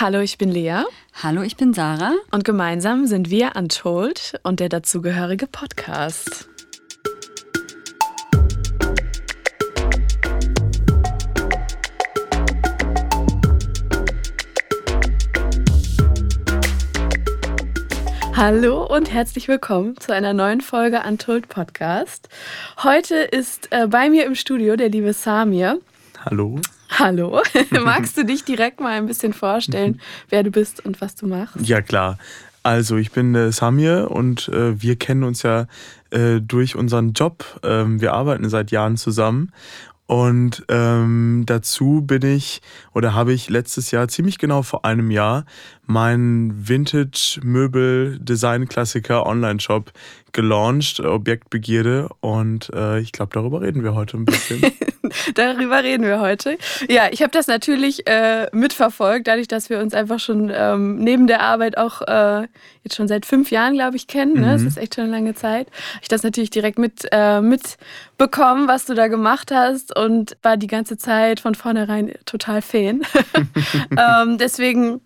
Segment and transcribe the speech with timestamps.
[0.00, 0.82] Hallo, ich bin Lea.
[1.22, 2.14] Hallo, ich bin Sarah.
[2.32, 6.48] Und gemeinsam sind wir Untold und der dazugehörige Podcast.
[18.34, 22.28] Hallo und herzlich willkommen zu einer neuen Folge Untold Podcast.
[22.82, 25.78] Heute ist äh, bei mir im Studio der liebe Samir.
[26.24, 26.58] Hallo.
[26.90, 27.42] Hallo.
[27.70, 30.00] Magst du dich direkt mal ein bisschen vorstellen,
[30.30, 31.56] wer du bist und was du machst?
[31.60, 32.18] Ja, klar.
[32.62, 35.66] Also, ich bin äh, Samir und äh, wir kennen uns ja
[36.10, 37.44] äh, durch unseren Job.
[37.62, 39.52] Ähm, wir arbeiten seit Jahren zusammen
[40.06, 42.60] und ähm, dazu bin ich
[42.92, 45.46] oder habe ich letztes Jahr, ziemlich genau vor einem Jahr,
[45.86, 49.92] meinen Vintage-Möbel-Design-Klassiker Online-Shop
[50.34, 52.10] gelauncht, Objektbegierde.
[52.20, 54.60] Und äh, ich glaube, darüber reden wir heute ein bisschen.
[55.34, 56.58] darüber reden wir heute.
[56.88, 61.26] Ja, ich habe das natürlich äh, mitverfolgt, dadurch, dass wir uns einfach schon ähm, neben
[61.26, 62.46] der Arbeit auch äh,
[62.82, 64.34] jetzt schon seit fünf Jahren, glaube ich, kennen.
[64.34, 64.40] Ne?
[64.40, 64.52] Mhm.
[64.52, 65.68] Das ist echt schon eine lange Zeit.
[66.02, 70.66] Ich das natürlich direkt mit, äh, mitbekommen, was du da gemacht hast und war die
[70.66, 73.02] ganze Zeit von vornherein total Fan.
[73.96, 75.00] ähm, deswegen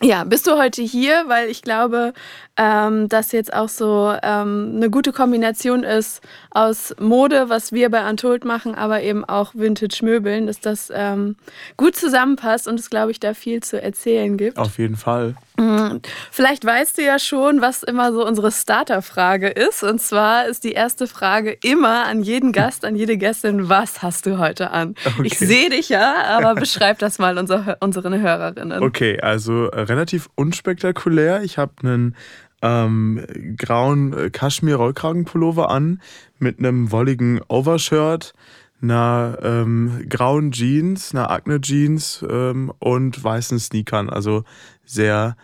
[0.00, 2.12] ja, bist du heute hier, weil ich glaube,
[2.56, 8.08] ähm, dass jetzt auch so ähm, eine gute Kombination ist aus Mode, was wir bei
[8.08, 11.36] Untold machen, aber eben auch Vintage-Möbeln, dass das ähm,
[11.76, 14.58] gut zusammenpasst und es, glaube ich, da viel zu erzählen gibt.
[14.58, 15.34] Auf jeden Fall.
[15.58, 16.00] Mhm.
[16.30, 19.82] Vielleicht weißt du ja schon, was immer so unsere Starterfrage ist.
[19.82, 24.26] Und zwar ist die erste Frage immer an jeden Gast, an jede Gästin, was hast
[24.26, 24.94] du heute an?
[25.04, 25.22] Okay.
[25.24, 28.82] Ich sehe dich ja, aber beschreib das mal unser, unseren Hörerinnen.
[28.82, 31.42] Okay, also relativ unspektakulär.
[31.42, 32.16] Ich habe einen
[32.62, 33.24] ähm,
[33.56, 36.00] grauen äh, Kaschmir-Rollkragenpullover an
[36.38, 38.34] mit einem wolligen Overshirt
[38.82, 44.10] einer ähm, grauen Jeans, einer Acne Jeans ähm, und weißen Sneakern.
[44.10, 44.44] Also
[44.84, 45.36] sehr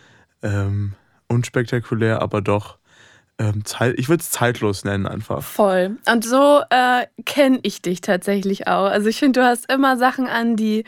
[0.42, 0.94] ähm,
[1.28, 2.78] unspektakulär, aber doch
[3.38, 3.62] ähm,
[3.96, 5.42] ich würde es zeitlos nennen einfach.
[5.42, 5.96] Voll.
[6.10, 8.86] Und so äh, kenne ich dich tatsächlich auch.
[8.86, 10.84] Also ich finde, du hast immer Sachen an, die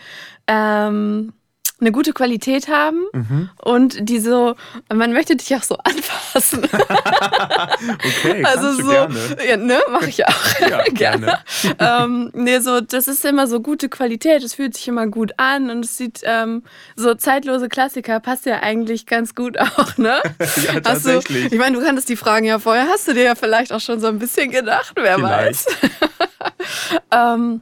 [0.48, 1.32] ähm,
[1.80, 3.50] eine gute Qualität haben mhm.
[3.62, 4.54] und die so,
[4.92, 6.64] man möchte dich auch so anfassen.
[6.64, 9.18] okay, also so, gerne.
[9.48, 11.38] Ja, ne, mache ich auch ja, gerne.
[11.78, 15.70] ähm, nee, so, das ist immer so gute Qualität, es fühlt sich immer gut an
[15.70, 16.62] und es sieht ähm,
[16.96, 20.20] so zeitlose Klassiker passt ja eigentlich ganz gut auch, ne?
[20.38, 21.48] ja, tatsächlich.
[21.48, 23.80] Du, ich meine, du kanntest die Fragen ja vorher, hast du dir ja vielleicht auch
[23.80, 25.66] schon so ein bisschen gedacht, wer vielleicht.
[25.66, 25.66] weiß.
[27.12, 27.60] ähm,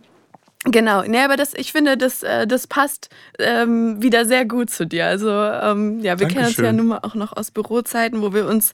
[0.65, 4.87] Genau, nee, aber das, ich finde, das, äh, das passt ähm, wieder sehr gut zu
[4.87, 5.07] dir.
[5.07, 6.35] Also ähm, ja, wir Dankeschön.
[6.35, 8.73] kennen uns ja nun mal auch noch aus Bürozeiten, wo wir uns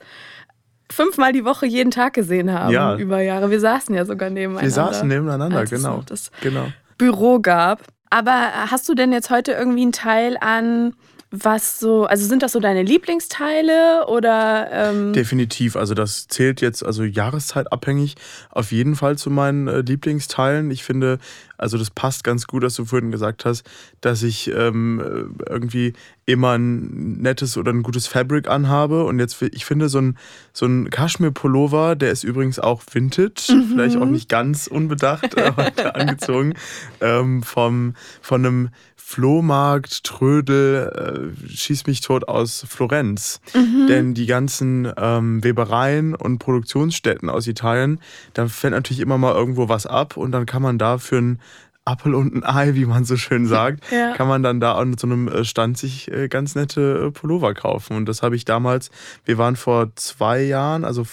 [0.91, 2.97] fünfmal die Woche jeden Tag gesehen haben ja.
[2.97, 3.50] über Jahre.
[3.50, 4.62] Wir saßen ja sogar nebeneinander.
[4.62, 6.00] Wir saßen nebeneinander, genau.
[6.00, 6.67] Es das genau.
[6.97, 7.83] Büro gab.
[8.11, 10.94] Aber hast du denn jetzt heute irgendwie einen Teil an
[11.43, 14.69] was so, also sind das so deine Lieblingsteile oder?
[14.71, 18.15] Ähm Definitiv, also das zählt jetzt also jahreszeitabhängig
[18.50, 20.71] auf jeden Fall zu meinen äh, Lieblingsteilen.
[20.71, 21.19] Ich finde,
[21.59, 23.67] also das passt ganz gut, dass du vorhin gesagt hast,
[24.00, 25.94] dass ich ähm, irgendwie
[26.27, 30.17] immer ein nettes oder ein gutes Fabric anhabe und jetzt ich finde so ein
[30.53, 33.69] so ein Kaschmir-Pullover, der ist übrigens auch Vintage, mhm.
[33.69, 36.55] vielleicht auch nicht ganz unbedacht äh, heute angezogen,
[37.01, 38.71] ähm, vom von einem
[39.07, 43.39] Flohmarkt, Trödel, äh, schieß mich tot aus Florenz.
[43.55, 43.87] Mhm.
[43.87, 48.01] Denn die ganzen ähm, Webereien und Produktionsstätten aus Italien,
[48.33, 51.39] da fällt natürlich immer mal irgendwo was ab und dann kann man da für ein
[51.84, 54.15] Apfel und ein Ei, wie man so schön sagt, ja.
[54.15, 57.55] kann man dann da an so einem äh, Stand sich äh, ganz nette äh, Pullover
[57.55, 57.97] kaufen.
[57.97, 58.91] Und das habe ich damals,
[59.25, 61.05] wir waren vor zwei Jahren, also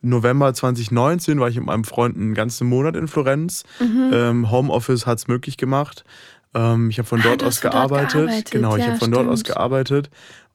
[0.00, 3.64] November 2019 war ich mit meinem Freund einen ganzen Monat in Florenz.
[3.80, 4.10] Mhm.
[4.12, 6.04] Ähm, Homeoffice hat es möglich gemacht.
[6.54, 8.14] Ähm, ich habe von ah, dort aus gearbeitet.
[8.14, 8.50] Dort gearbeitet.
[8.50, 10.10] Genau, ich ja, habe von dort aus gearbeitet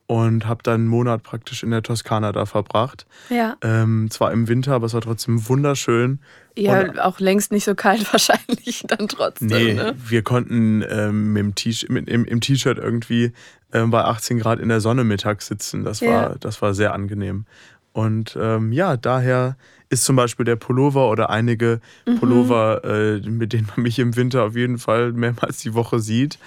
[0.05, 3.05] und habe dann einen Monat praktisch in der Toskana da verbracht.
[3.29, 3.55] Ja.
[3.61, 6.19] Ähm, zwar im Winter, aber es war trotzdem wunderschön.
[6.57, 9.47] Ja, und, auch längst nicht so kalt wahrscheinlich dann trotzdem.
[9.47, 9.95] Nee, ne?
[9.97, 13.31] wir konnten ähm, im, T-Shirt irgendwie
[13.71, 15.83] ähm, bei 18 Grad in der Sonne mittags sitzen.
[15.83, 16.35] Das war, ja.
[16.39, 17.45] das war sehr angenehm.
[17.93, 19.55] Und ähm, ja, daher
[19.89, 22.19] ist zum Beispiel der Pullover oder einige mhm.
[22.19, 26.39] Pullover, äh, mit denen man mich im Winter auf jeden Fall mehrmals die Woche sieht.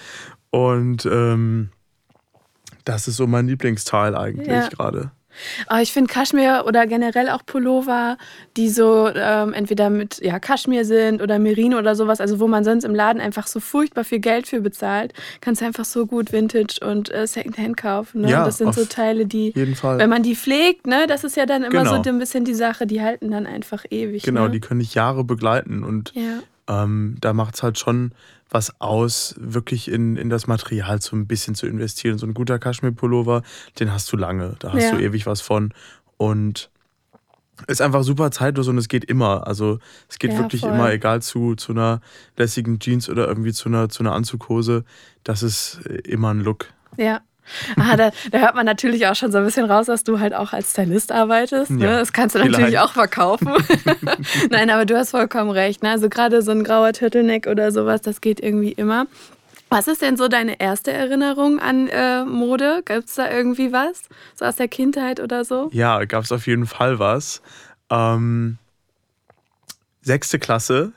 [0.51, 1.69] Und ähm,
[2.87, 4.67] das ist so mein Lieblingsteil eigentlich ja.
[4.67, 5.11] gerade.
[5.67, 8.17] Aber ich finde Kaschmir oder generell auch Pullover,
[8.55, 12.63] die so ähm, entweder mit ja, Kaschmir sind oder Merino oder sowas, also wo man
[12.63, 16.31] sonst im Laden einfach so furchtbar viel Geld für bezahlt, kannst du einfach so gut
[16.31, 18.21] Vintage und äh, Secondhand kaufen.
[18.21, 18.31] Ne?
[18.31, 21.63] Ja, das sind so Teile, die, wenn man die pflegt, ne, das ist ja dann
[21.63, 22.03] immer genau.
[22.03, 24.23] so ein bisschen die Sache, die halten dann einfach ewig.
[24.23, 24.51] Genau, ne?
[24.51, 28.11] die können dich Jahre begleiten und ja ähm, da macht es halt schon
[28.49, 32.17] was aus, wirklich in, in das Material so ein bisschen zu investieren.
[32.17, 33.43] So ein guter Kaschmir-Pullover,
[33.79, 34.91] den hast du lange, da hast ja.
[34.91, 35.73] du ewig was von.
[36.17, 36.69] Und
[37.67, 39.47] ist einfach super zeitlos und es geht immer.
[39.47, 40.73] Also es geht ja, wirklich voll.
[40.73, 42.01] immer, egal zu, zu einer
[42.37, 44.83] lässigen Jeans oder irgendwie zu einer, zu einer Anzughose.
[45.23, 46.67] Das ist immer ein Look.
[46.97, 47.21] Ja.
[47.77, 50.33] Ah, da, da, hört man natürlich auch schon so ein bisschen raus, dass du halt
[50.33, 51.71] auch als Stylist arbeitest.
[51.71, 51.85] Ne?
[51.85, 52.79] Ja, das kannst du natürlich vielleicht.
[52.79, 53.49] auch verkaufen.
[54.49, 55.83] Nein, aber du hast vollkommen recht.
[55.83, 55.91] Ne?
[55.91, 59.07] Also gerade so ein grauer Turtleneck oder sowas, das geht irgendwie immer.
[59.69, 62.83] Was ist denn so deine erste Erinnerung an äh, Mode?
[62.85, 64.03] Gibt es da irgendwie was?
[64.35, 65.69] So aus der Kindheit oder so?
[65.73, 67.41] Ja, gab es auf jeden Fall was.
[67.89, 68.57] Ähm,
[70.01, 70.93] sechste Klasse.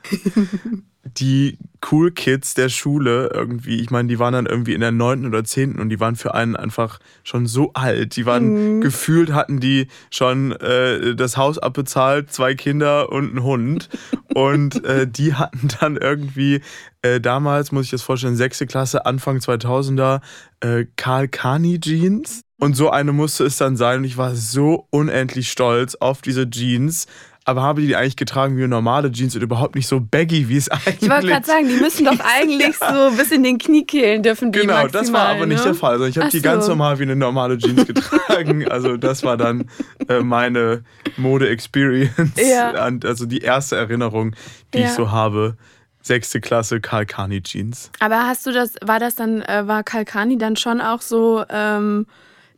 [1.03, 1.57] Die
[1.89, 5.43] Cool Kids der Schule irgendwie, ich meine, die waren dann irgendwie in der neunten oder
[5.43, 8.15] zehnten und die waren für einen einfach schon so alt.
[8.15, 8.81] Die waren mhm.
[8.81, 13.89] gefühlt, hatten die schon äh, das Haus abbezahlt, zwei Kinder und einen Hund.
[14.35, 16.61] und äh, die hatten dann irgendwie
[17.01, 20.21] äh, damals, muss ich das vorstellen, sechste Klasse, Anfang 2000er,
[20.59, 22.41] äh, Karl Kani Jeans.
[22.59, 23.99] Und so eine musste es dann sein.
[23.99, 27.07] Und ich war so unendlich stolz auf diese Jeans
[27.43, 30.69] aber habe die eigentlich getragen wie normale Jeans und überhaupt nicht so baggy, wie es
[30.69, 33.09] eigentlich Ich wollte gerade sagen, die müssen doch eigentlich ja.
[33.09, 35.53] so bis in den Kniekehlen dürfen die Genau, das war aber ne?
[35.53, 35.93] nicht der Fall.
[35.93, 36.43] Also ich habe die so.
[36.43, 38.67] ganz normal wie eine normale Jeans getragen.
[38.69, 39.65] also das war dann
[40.07, 40.83] äh, meine
[41.17, 42.31] Mode-Experience.
[42.35, 42.71] Ja.
[42.71, 44.35] Also die erste Erinnerung,
[44.73, 44.85] die ja.
[44.85, 45.57] ich so habe
[46.03, 47.91] sechste Klasse Kalkani Jeans.
[47.99, 52.05] Aber hast du das, war das dann, äh, war Kalkani dann schon auch so ähm,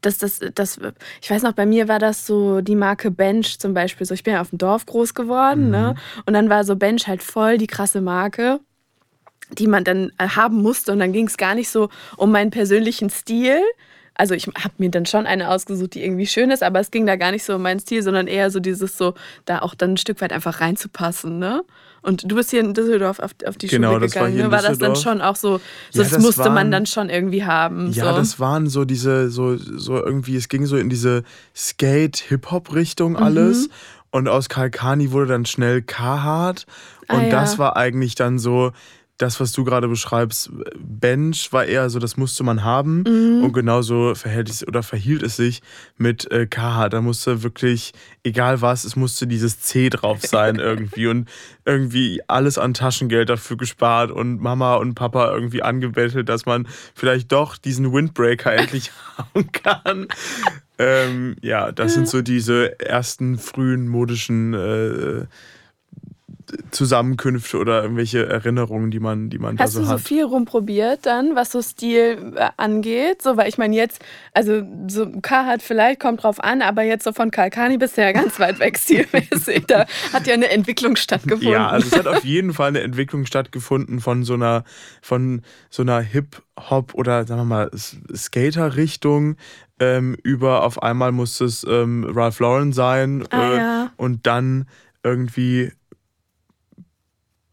[0.05, 0.79] das, das, das,
[1.21, 4.05] ich weiß noch, bei mir war das so die Marke Bench zum Beispiel.
[4.05, 5.77] So, ich bin ja auf dem Dorf groß geworden, ne?
[5.77, 5.83] mhm.
[5.83, 5.95] ne?
[6.25, 8.59] Und dann war so Bench halt voll die krasse Marke,
[9.57, 10.91] die man dann äh, haben musste.
[10.91, 13.61] Und dann ging es gar nicht so um meinen persönlichen Stil.
[14.15, 17.05] Also ich habe mir dann schon eine ausgesucht, die irgendwie schön ist, aber es ging
[17.05, 19.15] da gar nicht so um meinen Stil, sondern eher so dieses so,
[19.45, 21.63] da auch dann ein Stück weit einfach reinzupassen, ne?
[22.03, 24.37] Und du bist hier in Düsseldorf auf, auf die genau, Schule gegangen.
[24.37, 24.51] War, ne?
[24.51, 25.57] war das dann schon auch so,
[25.89, 27.91] so ja, das, das, musste waren, man dann schon irgendwie haben.
[27.93, 28.17] Ja, so.
[28.17, 31.23] das waren so diese, so, so irgendwie, es ging so in diese
[31.55, 33.67] Skate-Hip-Hop-Richtung alles.
[33.67, 33.73] Mhm.
[34.11, 36.65] Und aus Kalkani wurde dann schnell Carhartt.
[37.07, 37.29] Und ah, ja.
[37.31, 38.71] das war eigentlich dann so,
[39.23, 43.03] das, was du gerade beschreibst, Bench war eher so, das musste man haben.
[43.07, 43.43] Mhm.
[43.45, 45.61] Und genauso verhält es oder verhielt es sich
[45.97, 46.89] mit äh, KH.
[46.89, 47.93] Da musste wirklich,
[48.23, 51.07] egal was, es musste dieses C drauf sein irgendwie.
[51.07, 51.29] Und
[51.63, 57.31] irgendwie alles an Taschengeld dafür gespart und Mama und Papa irgendwie angebettelt, dass man vielleicht
[57.31, 60.07] doch diesen Windbreaker endlich haben kann.
[60.77, 65.25] Ähm, ja, das sind so diese ersten frühen modischen äh,
[66.71, 69.93] Zusammenkünfte oder irgendwelche Erinnerungen, die man, die man Hast da so hat.
[69.93, 73.21] Hast du so viel rumprobiert dann, was so Stil äh, angeht?
[73.21, 74.03] So, weil ich meine jetzt,
[74.33, 78.11] also so Carhartt vielleicht, kommt drauf an, aber jetzt so von Kalkani bist du ja
[78.11, 79.65] ganz weit weg stilmäßig.
[79.67, 81.51] Da hat ja eine Entwicklung stattgefunden.
[81.51, 84.63] Ja, also es hat auf jeden Fall eine Entwicklung stattgefunden von so einer,
[85.01, 89.37] von so einer Hip-Hop oder sagen wir mal Skater-Richtung
[89.79, 93.91] ähm, über auf einmal musste es ähm, Ralph Lauren sein ah, äh, ja.
[93.97, 94.65] und dann
[95.03, 95.71] irgendwie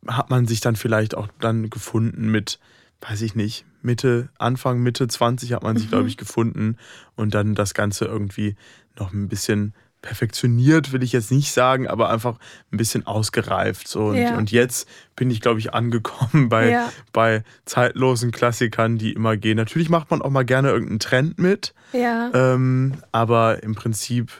[0.06, 2.58] hat man sich dann vielleicht auch dann gefunden mit,
[3.00, 5.90] weiß ich nicht, Mitte, Anfang, Mitte 20 hat man sich, mhm.
[5.90, 6.76] glaube ich, gefunden
[7.16, 8.56] und dann das Ganze irgendwie
[8.98, 12.38] noch ein bisschen perfektioniert, will ich jetzt nicht sagen, aber einfach
[12.72, 13.86] ein bisschen ausgereift.
[13.86, 14.06] So.
[14.06, 14.36] Und, ja.
[14.36, 16.92] und jetzt bin ich, glaube ich, angekommen bei, ja.
[17.12, 19.56] bei zeitlosen Klassikern, die immer gehen.
[19.56, 22.30] Natürlich macht man auch mal gerne irgendeinen Trend mit, ja.
[22.32, 24.32] ähm, aber im Prinzip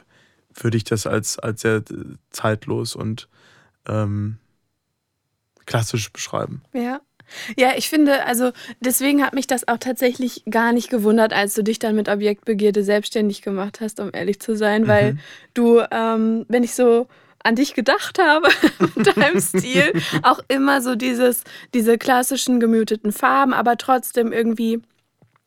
[0.55, 1.83] würde ich das als, als sehr
[2.31, 3.29] zeitlos und
[3.87, 4.38] ähm,
[5.71, 6.62] klassisch beschreiben.
[6.73, 7.00] Ja.
[7.57, 8.50] Ja, ich finde, also
[8.81, 12.83] deswegen hat mich das auch tatsächlich gar nicht gewundert, als du dich dann mit Objektbegierde
[12.83, 15.19] selbstständig gemacht hast, um ehrlich zu sein, weil mhm.
[15.55, 17.07] du, ähm, wenn ich so
[17.45, 18.49] an dich gedacht habe
[18.97, 19.93] mit deinem Stil,
[20.25, 24.83] auch immer so dieses, diese klassischen gemüteten Farben, aber trotzdem irgendwie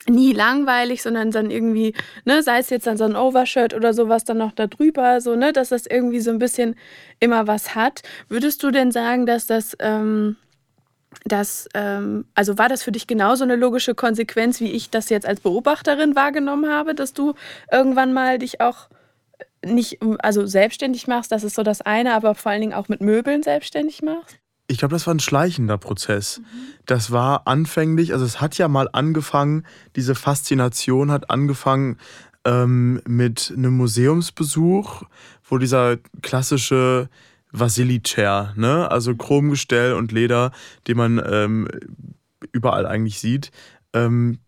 [0.10, 1.94] nie langweilig, sondern dann irgendwie,
[2.26, 5.36] ne, sei es jetzt dann so ein Overshirt oder sowas dann noch da drüber, so,
[5.36, 6.76] ne, dass das irgendwie so ein bisschen
[7.20, 8.02] immer was hat.
[8.30, 10.36] Würdest du denn sagen, dass das, ähm,
[11.26, 15.26] das, ähm, also war das für dich genauso eine logische Konsequenz, wie ich das jetzt
[15.26, 17.34] als Beobachterin wahrgenommen habe, dass du
[17.72, 18.90] irgendwann mal dich auch
[19.66, 23.02] nicht, also selbstständig machst, das ist so das eine, aber vor allen Dingen auch mit
[23.02, 24.43] Möbeln selbstständig machst?
[24.68, 26.40] Ich glaube, das war ein schleichender Prozess.
[26.40, 26.44] Mhm.
[26.86, 29.66] Das war anfänglich, also es hat ja mal angefangen,
[29.96, 31.98] diese Faszination hat angefangen
[32.46, 35.04] ähm, mit einem Museumsbesuch,
[35.44, 37.10] wo dieser klassische
[37.52, 38.90] Vasili-Chair, ne?
[38.90, 40.52] also Chromgestell und Leder,
[40.88, 41.68] den man ähm,
[42.52, 43.52] überall eigentlich sieht,
[43.94, 44.40] ähm,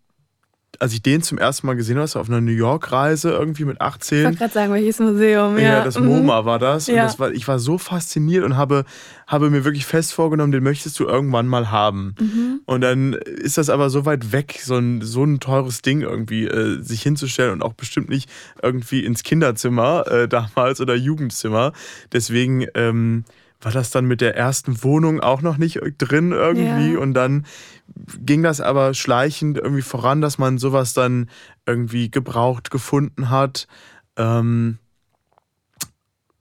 [0.85, 4.19] als ich den zum ersten Mal gesehen habe, auf einer New York-Reise irgendwie mit 18.
[4.19, 5.57] Ich wollte gerade sagen, welches Museum.
[5.57, 6.05] Ja, ja das mhm.
[6.05, 6.85] MoMA war das.
[6.85, 6.93] Ja.
[6.93, 8.85] Und das war, ich war so fasziniert und habe,
[9.25, 12.13] habe mir wirklich fest vorgenommen, den möchtest du irgendwann mal haben.
[12.19, 12.61] Mhm.
[12.65, 16.45] Und dann ist das aber so weit weg, so ein, so ein teures Ding irgendwie
[16.45, 18.29] äh, sich hinzustellen und auch bestimmt nicht
[18.61, 21.73] irgendwie ins Kinderzimmer äh, damals oder Jugendzimmer.
[22.13, 23.25] Deswegen ähm,
[23.61, 26.93] war das dann mit der ersten Wohnung auch noch nicht drin irgendwie.
[26.93, 26.99] Ja.
[26.99, 27.45] Und dann
[28.23, 31.29] ging das aber schleichend irgendwie voran, dass man sowas dann
[31.65, 33.67] irgendwie gebraucht gefunden hat.
[34.17, 34.79] Ähm,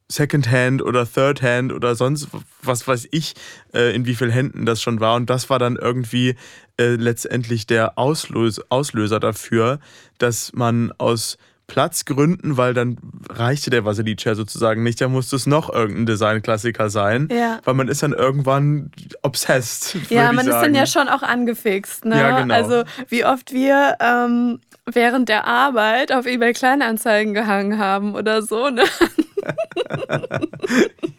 [0.09, 2.28] Secondhand oder Thirdhand oder sonst
[2.62, 3.35] was weiß ich,
[3.73, 5.16] äh, in wie vielen Händen das schon war.
[5.16, 6.37] Und das war dann irgendwie
[6.78, 9.80] äh, letztendlich der Auslös Auslöser dafür,
[10.18, 15.73] dass man aus Platzgründen, weil dann reichte der Vasili-Chair sozusagen nicht, da musste es noch
[15.73, 17.61] irgendein Designklassiker sein, ja.
[17.64, 18.90] weil man ist dann irgendwann
[19.23, 19.97] obsessed.
[20.11, 22.04] Ja, man ist dann ja schon auch angefixt.
[22.04, 22.18] Ne?
[22.18, 22.54] Ja, genau.
[22.54, 28.68] Also wie oft wir ähm, während der Arbeit auf eBay Kleinanzeigen gehangen haben oder so.
[28.68, 28.85] Ne?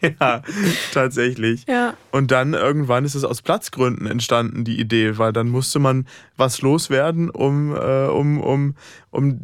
[0.20, 0.42] ja,
[0.92, 1.64] tatsächlich.
[1.66, 1.94] Ja.
[2.12, 6.62] Und dann irgendwann ist es aus Platzgründen entstanden, die Idee, weil dann musste man was
[6.62, 8.74] loswerden, um, äh, um, um,
[9.10, 9.40] um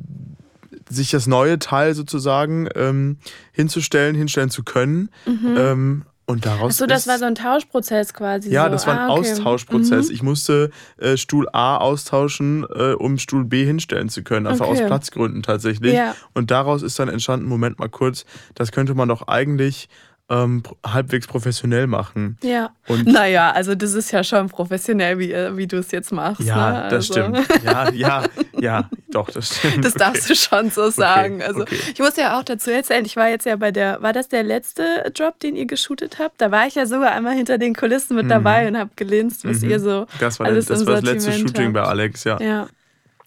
[0.93, 3.19] sich das neue Teil sozusagen ähm,
[3.53, 5.11] hinzustellen, hinstellen zu können.
[5.27, 5.57] Mhm.
[5.57, 8.51] Ähm, und daraus Achso, das war so ein Tauschprozess quasi.
[8.51, 8.71] Ja, so.
[8.71, 9.33] das war ein ah, okay.
[9.33, 10.09] Austauschprozess.
[10.09, 10.15] Mhm.
[10.15, 14.47] Ich musste äh, Stuhl A austauschen, äh, um Stuhl B hinstellen zu können.
[14.47, 14.83] Einfach okay.
[14.83, 15.95] aus Platzgründen tatsächlich.
[15.95, 16.15] Ja.
[16.33, 19.89] Und daraus ist dann entstanden, Moment mal kurz, das könnte man doch eigentlich
[20.33, 22.39] ähm, halbwegs professionell machen.
[22.43, 22.71] Ja.
[22.89, 26.41] Und naja, also das ist ja schon professionell, wie, äh, wie du es jetzt machst.
[26.41, 26.89] Ja, ne?
[26.89, 27.12] das also.
[27.12, 27.65] stimmt.
[27.65, 28.25] Ja, ja,
[28.59, 29.85] ja, doch, das stimmt.
[29.85, 30.05] Das okay.
[30.05, 31.37] darfst du schon so sagen.
[31.37, 31.45] Okay.
[31.45, 31.77] Also okay.
[31.93, 34.43] ich muss ja auch dazu erzählen, ich war jetzt ja bei der, war das der
[34.43, 36.41] letzte Job, den ihr geshootet habt?
[36.41, 38.31] Da war ich ja sogar einmal hinter den Kulissen mit mhm.
[38.31, 39.71] dabei und habe gelinst, was mhm.
[39.71, 40.07] ihr so.
[40.19, 41.75] Das war, alles das, war das letzte Shooting habt.
[41.75, 42.41] bei Alex, ja.
[42.41, 42.69] Ja.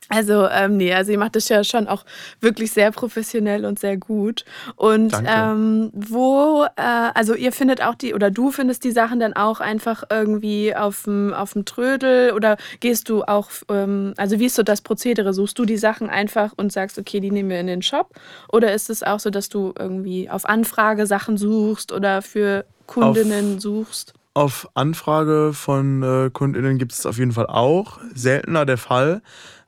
[0.10, 2.06] Also, ähm, nee, also ihr macht das ja schon auch
[2.40, 4.46] wirklich sehr professionell und sehr gut.
[4.76, 6.82] Und ähm, wo, äh,
[7.14, 11.04] also ihr findet auch die, oder du findest die Sachen dann auch einfach irgendwie auf
[11.06, 11.34] dem
[11.66, 15.34] Trödel oder gehst du auch, ähm, also wie ist so das Prozedere?
[15.34, 18.14] Suchst du die Sachen einfach und sagst, okay, die nehmen wir in den Shop?
[18.52, 23.56] Oder ist es auch so, dass du irgendwie auf Anfrage Sachen suchst oder für Kundinnen
[23.56, 24.14] auf suchst?
[24.36, 28.00] Auf Anfrage von äh, Kundinnen gibt es auf jeden Fall auch.
[28.14, 29.22] Seltener der Fall.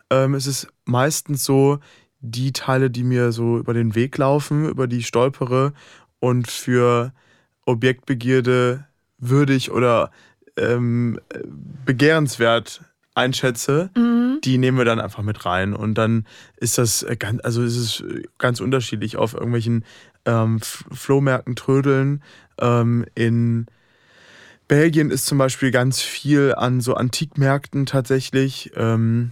[0.09, 1.79] Ähm, es ist meistens so,
[2.19, 5.73] die Teile, die mir so über den Weg laufen, über die ich stolpere
[6.19, 7.13] und für
[7.65, 8.85] Objektbegierde
[9.19, 10.11] würdig oder
[10.57, 11.19] ähm,
[11.85, 12.81] begehrenswert
[13.13, 14.39] einschätze, mhm.
[14.43, 15.73] die nehmen wir dann einfach mit rein.
[15.73, 16.25] Und dann
[16.57, 18.03] ist das ganz, also ist es
[18.37, 19.85] ganz unterschiedlich auf irgendwelchen
[20.25, 22.23] ähm, Flohmärkten trödeln.
[22.59, 23.67] Ähm, in
[24.67, 28.71] Belgien ist zum Beispiel ganz viel an so Antikmärkten tatsächlich.
[28.75, 29.31] Ähm,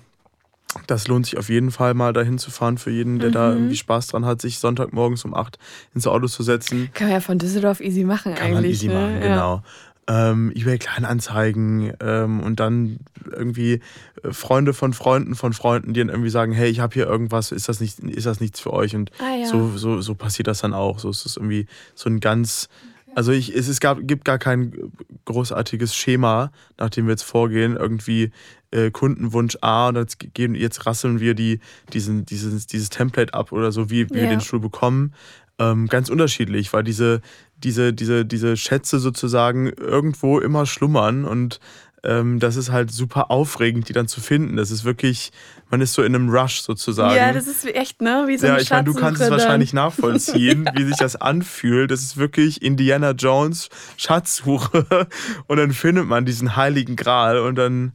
[0.88, 3.34] das lohnt sich auf jeden Fall mal dahin zu fahren für jeden, der mhm.
[3.34, 5.58] da irgendwie Spaß dran hat, sich Sonntagmorgens um 8
[5.94, 6.90] ins Auto zu setzen.
[6.94, 8.54] Kann man ja von Düsseldorf easy machen Kann eigentlich.
[8.54, 8.94] Kann man easy ne?
[8.94, 9.64] machen, genau.
[10.08, 13.00] Ähm, eBay Kleinanzeigen ähm, und dann
[13.32, 13.82] irgendwie
[14.22, 17.52] äh, Freunde von Freunden von Freunden, die dann irgendwie sagen, hey, ich habe hier irgendwas,
[17.52, 18.96] ist das nicht, ist das nichts für euch?
[18.96, 19.48] Und ah, ja.
[19.48, 21.00] so, so, so passiert das dann auch.
[21.00, 21.66] So ist es irgendwie
[21.96, 22.70] so ein ganz
[23.16, 24.92] also ich, es, es gab, gibt gar kein
[25.24, 27.78] großartiges Schema, nach dem wir jetzt vorgehen.
[27.78, 28.32] Irgendwie
[28.72, 31.60] äh, Kundenwunsch A und jetzt, gehen, jetzt rasseln wir die,
[31.94, 34.24] diesen, dieses, dieses Template ab oder so, wie, wie ja.
[34.24, 35.14] wir den Stuhl bekommen.
[35.58, 37.22] Ähm, ganz unterschiedlich, weil diese,
[37.56, 41.62] diese, diese, diese Schätze sozusagen irgendwo immer schlummern und
[42.06, 44.58] ähm, das ist halt super aufregend, die dann zu finden.
[44.58, 45.32] Das ist wirklich,
[45.70, 47.16] man ist so in einem Rush sozusagen.
[47.16, 48.26] Ja, das ist echt, ne?
[48.28, 51.92] Wie so ja, ich meine, du kannst es wahrscheinlich nachvollziehen, wie sich das anfühlt.
[51.92, 55.08] Das ist wirklich Indiana Jones Schatzsuche
[55.48, 57.94] und dann findet man diesen heiligen Gral und dann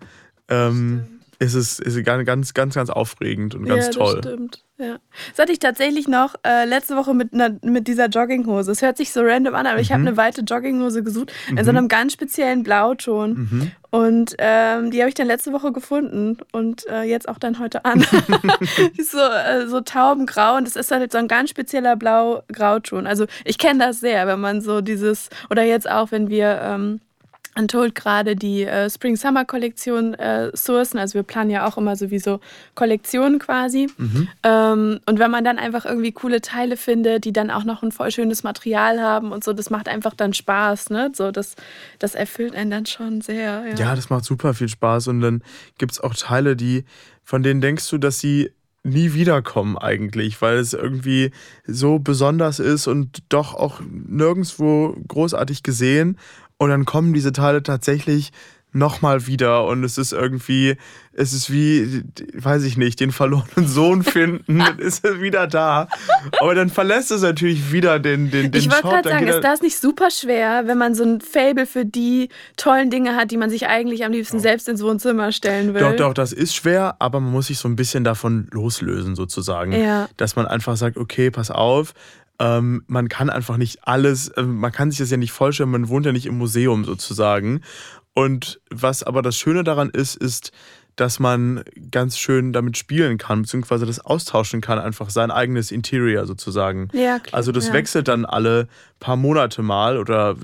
[0.49, 4.21] ähm, ist es ist ganz, ganz, ganz, aufregend und ganz ja, toll.
[4.21, 4.65] Das stimmt.
[4.77, 4.99] Ja.
[5.31, 8.71] Das hatte ich tatsächlich noch äh, letzte Woche mit, einer, mit dieser Jogginghose.
[8.71, 9.83] Es hört sich so random an, aber mhm.
[9.83, 11.59] ich habe eine weite Jogginghose gesucht mhm.
[11.59, 13.33] in so einem ganz speziellen Blauton.
[13.33, 13.73] Mhm.
[13.91, 17.85] Und ähm, die habe ich dann letzte Woche gefunden und äh, jetzt auch dann heute
[17.85, 18.05] an.
[18.79, 23.07] die ist so, äh, so taubengrau und es ist halt so ein ganz spezieller Blau-Grauton.
[23.07, 26.61] Also ich kenne das sehr, wenn man so dieses, oder jetzt auch, wenn wir.
[26.63, 27.01] Ähm,
[27.61, 30.99] Untold gerade die äh, Spring-Summer-Kollektion äh, sourcen.
[30.99, 32.41] Also wir planen ja auch immer sowieso
[32.75, 33.89] Kollektionen quasi.
[33.97, 34.29] Mhm.
[34.43, 37.93] Ähm, und wenn man dann einfach irgendwie coole Teile findet, die dann auch noch ein
[37.93, 40.91] voll schönes Material haben und so, das macht einfach dann Spaß.
[40.91, 41.13] Ne?
[41.15, 41.55] So, das,
[41.99, 43.65] das erfüllt einen dann schon sehr.
[43.67, 45.09] Ja, ja das macht super viel Spaß.
[45.09, 45.43] Und dann
[45.79, 46.85] gibt es auch Teile, die,
[47.23, 48.51] von denen denkst du, dass sie
[48.83, 51.33] nie wiederkommen eigentlich, weil es irgendwie
[51.67, 56.17] so besonders ist und doch auch nirgendwo großartig gesehen
[56.61, 58.33] und dann kommen diese Teile tatsächlich
[58.73, 60.77] nochmal wieder und es ist irgendwie,
[61.13, 65.89] es ist wie, weiß ich nicht, den verlorenen Sohn finden, dann ist er wieder da.
[66.39, 69.63] Aber dann verlässt es natürlich wieder den, den, den Ich wollte gerade sagen, ist das
[69.63, 73.49] nicht super schwer, wenn man so ein Fable für die tollen Dinge hat, die man
[73.49, 75.81] sich eigentlich am liebsten selbst ins Wohnzimmer stellen will?
[75.81, 79.73] Doch, doch, das ist schwer, aber man muss sich so ein bisschen davon loslösen sozusagen.
[79.73, 80.09] Ja.
[80.19, 81.95] Dass man einfach sagt, okay, pass auf,
[82.41, 85.89] ähm, man kann einfach nicht alles, äh, man kann sich das ja nicht vorstellen, man
[85.89, 87.61] wohnt ja nicht im Museum sozusagen.
[88.15, 90.51] Und was aber das Schöne daran ist, ist,
[90.97, 96.27] dass man ganz schön damit spielen kann, beziehungsweise das austauschen kann, einfach sein eigenes Interior
[96.27, 96.89] sozusagen.
[96.93, 97.75] Ja, klar, also das ja.
[97.75, 98.69] wechselt dann alle
[98.99, 100.37] paar Monate mal oder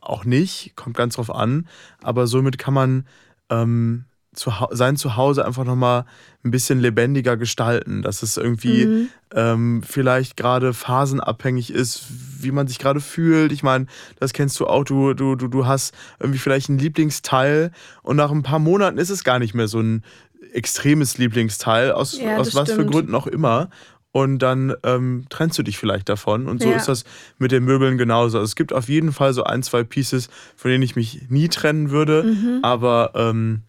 [0.00, 1.68] auch nicht, kommt ganz drauf an.
[2.02, 3.06] Aber somit kann man
[3.50, 4.04] ähm,
[4.36, 6.04] zu, sein Zuhause einfach nochmal
[6.44, 9.08] ein bisschen lebendiger gestalten, dass es irgendwie mhm.
[9.34, 12.04] ähm, vielleicht gerade phasenabhängig ist,
[12.40, 13.50] wie man sich gerade fühlt.
[13.50, 13.86] Ich meine,
[14.20, 18.30] das kennst du auch, du, du, du, du hast irgendwie vielleicht einen Lieblingsteil und nach
[18.30, 20.04] ein paar Monaten ist es gar nicht mehr so ein
[20.52, 22.84] extremes Lieblingsteil, aus, ja, aus was stimmt.
[22.84, 23.70] für Gründen auch immer.
[24.12, 26.46] Und dann ähm, trennst du dich vielleicht davon.
[26.46, 26.76] Und so ja.
[26.76, 27.04] ist das
[27.36, 28.38] mit den Möbeln genauso.
[28.38, 31.48] Also es gibt auf jeden Fall so ein, zwei Pieces, von denen ich mich nie
[31.48, 32.22] trennen würde.
[32.22, 32.60] Mhm.
[32.62, 33.64] Aber ähm,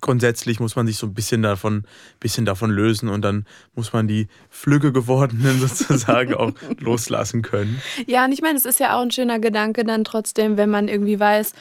[0.00, 1.84] grundsätzlich muss man sich so ein bisschen davon,
[2.20, 7.80] bisschen davon lösen und dann muss man die Flügge gewordenen sozusagen auch loslassen können.
[8.06, 10.88] Ja, und ich meine, es ist ja auch ein schöner Gedanke dann trotzdem, wenn man
[10.88, 11.52] irgendwie weiß,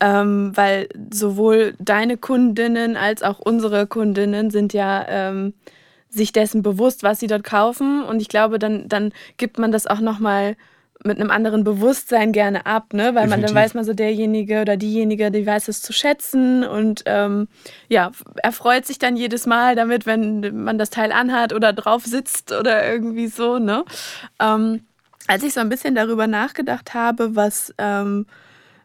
[0.00, 5.54] ähm, weil sowohl deine Kundinnen als auch unsere Kundinnen sind ja ähm,
[6.08, 9.86] sich dessen bewusst, was sie dort kaufen und ich glaube, dann, dann gibt man das
[9.86, 10.56] auch nochmal mal
[11.04, 13.14] mit einem anderen Bewusstsein gerne ab, ne?
[13.14, 17.02] Weil man dann weiß man so derjenige oder diejenige, die weiß es zu schätzen und
[17.06, 17.48] ähm,
[17.88, 18.10] ja,
[18.42, 22.52] er freut sich dann jedes Mal damit, wenn man das Teil anhat oder drauf sitzt
[22.52, 23.84] oder irgendwie so, ne?
[24.40, 24.82] Ähm,
[25.26, 28.26] als ich so ein bisschen darüber nachgedacht habe, was ähm,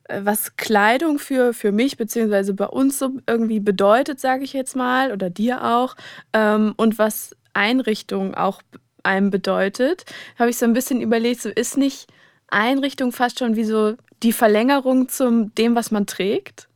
[0.07, 5.11] was Kleidung für, für mich beziehungsweise bei uns so irgendwie bedeutet, sage ich jetzt mal,
[5.11, 5.95] oder dir auch,
[6.33, 8.61] ähm, und was Einrichtung auch
[9.05, 10.05] einem bedeutet,
[10.37, 12.07] habe ich so ein bisschen überlegt, so ist nicht
[12.47, 16.67] Einrichtung fast schon wie so die Verlängerung zum dem, was man trägt?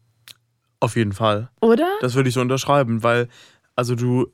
[0.79, 1.49] Auf jeden Fall.
[1.61, 1.89] Oder?
[2.01, 3.27] Das würde ich so unterschreiben, weil,
[3.75, 4.31] also du,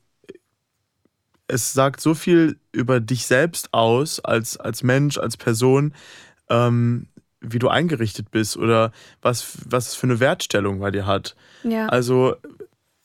[1.47, 5.93] es sagt so viel über dich selbst aus, als, als Mensch, als Person,
[6.49, 7.07] ähm,
[7.41, 11.35] wie du eingerichtet bist oder was, was es für eine Wertstellung bei dir hat.
[11.63, 11.87] Ja.
[11.87, 12.35] Also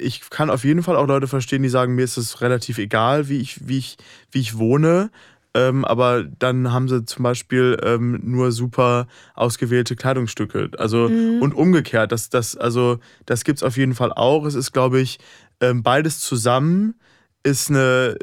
[0.01, 3.29] ich kann auf jeden Fall auch Leute verstehen, die sagen, mir ist es relativ egal,
[3.29, 3.97] wie ich, wie ich,
[4.31, 5.11] wie ich wohne.
[5.53, 10.71] Ähm, aber dann haben sie zum Beispiel ähm, nur super ausgewählte Kleidungsstücke.
[10.79, 11.43] Also mhm.
[11.43, 14.45] und umgekehrt, das, das, also, das gibt es auf jeden Fall auch.
[14.47, 15.19] Es ist, glaube ich,
[15.61, 16.95] ähm, beides zusammen
[17.43, 18.17] ist eine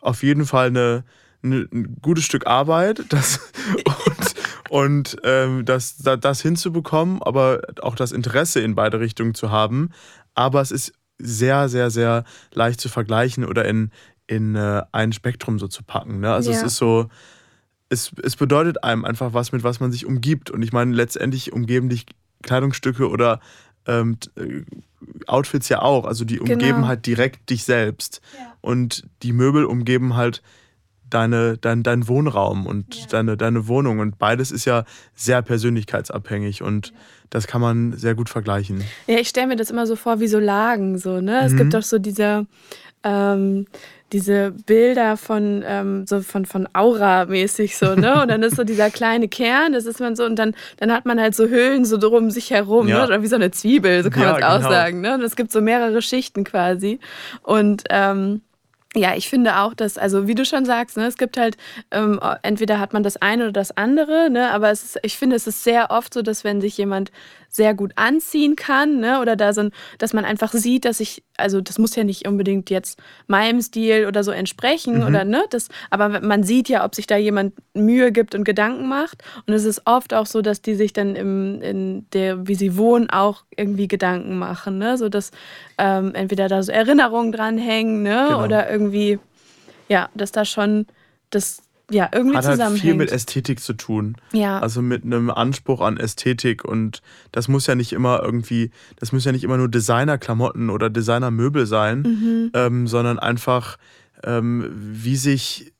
[0.00, 1.04] auf jeden Fall eine,
[1.42, 3.04] eine ein gutes Stück Arbeit.
[3.08, 3.40] Das,
[3.84, 4.34] und
[4.72, 9.90] und ähm, das, das hinzubekommen, aber auch das Interesse in beide Richtungen zu haben
[10.34, 13.90] aber es ist sehr, sehr, sehr leicht zu vergleichen oder in,
[14.26, 16.20] in äh, ein Spektrum so zu packen.
[16.20, 16.32] Ne?
[16.32, 16.56] Also ja.
[16.56, 17.08] es ist so,
[17.88, 20.50] es, es bedeutet einem einfach was, mit was man sich umgibt.
[20.50, 22.06] Und ich meine, letztendlich umgeben dich
[22.42, 23.40] Kleidungsstücke oder
[23.86, 24.62] ähm, äh,
[25.26, 26.04] Outfits ja auch.
[26.04, 26.86] Also die umgeben genau.
[26.86, 28.20] halt direkt dich selbst.
[28.36, 28.54] Ja.
[28.60, 30.42] Und die Möbel umgeben halt
[31.12, 33.06] deine, dein, dein Wohnraum und ja.
[33.10, 33.98] deine, deine Wohnung.
[33.98, 36.92] Und beides ist ja sehr persönlichkeitsabhängig und ja.
[37.30, 38.82] das kann man sehr gut vergleichen.
[39.06, 40.98] Ja, ich stelle mir das immer so vor wie so Lagen.
[40.98, 41.42] So, ne?
[41.44, 41.70] Es gibt mhm.
[41.70, 42.46] doch so diese,
[43.04, 43.66] ähm,
[44.12, 48.20] diese Bilder von, ähm, so von, von Aura-mäßig so, ne?
[48.22, 51.06] Und dann ist so dieser kleine Kern, das ist man so, und dann, dann hat
[51.06, 52.98] man halt so Höhlen so drum sich herum, ja.
[52.98, 53.06] ne?
[53.06, 54.70] Oder wie so eine Zwiebel, so kann man es auch genau.
[54.70, 55.00] sagen.
[55.00, 55.14] Ne?
[55.14, 57.00] Und es gibt so mehrere Schichten quasi.
[57.42, 58.42] Und ähm,
[58.94, 61.56] ja, ich finde auch, dass, also wie du schon sagst, ne, es gibt halt,
[61.90, 65.36] ähm, entweder hat man das eine oder das andere, ne, aber es ist, ich finde,
[65.36, 67.10] es ist sehr oft so, dass wenn sich jemand
[67.48, 69.20] sehr gut anziehen kann, ne?
[69.20, 72.70] Oder da so, dass man einfach sieht, dass ich, also das muss ja nicht unbedingt
[72.70, 75.06] jetzt meinem Stil oder so entsprechen mhm.
[75.06, 75.44] oder ne?
[75.50, 79.22] Das, aber man sieht ja, ob sich da jemand Mühe gibt und Gedanken macht.
[79.46, 82.76] Und es ist oft auch so, dass die sich dann im, in der, wie sie
[82.76, 84.98] wohnen, auch irgendwie Gedanken machen, ne?
[84.98, 85.30] So dass
[85.78, 88.26] ähm, entweder da so Erinnerungen dranhängen, ne?
[88.28, 88.44] Genau.
[88.44, 89.18] Oder irgendwie,
[89.88, 90.86] ja, dass da schon
[91.30, 91.62] das
[91.92, 94.16] ja, irgendwie hat halt viel mit Ästhetik zu tun.
[94.32, 94.58] Ja.
[94.58, 97.02] Also mit einem Anspruch an Ästhetik und
[97.32, 101.66] das muss ja nicht immer irgendwie, das müssen ja nicht immer nur Designerklamotten oder Designermöbel
[101.66, 102.50] sein, mhm.
[102.54, 103.76] ähm, sondern einfach,
[104.24, 105.72] ähm, wie sich